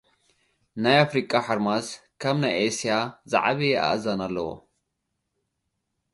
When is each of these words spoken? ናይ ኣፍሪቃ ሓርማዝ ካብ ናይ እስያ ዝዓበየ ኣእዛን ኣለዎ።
ናይ 0.81 0.97
ኣፍሪቃ 1.03 1.31
ሓርማዝ 1.45 1.85
ካብ 2.21 2.35
ናይ 2.41 2.53
እስያ 2.67 2.91
ዝዓበየ 3.31 3.73
ኣእዛን 3.85 4.19
ኣለዎ። 4.25 4.49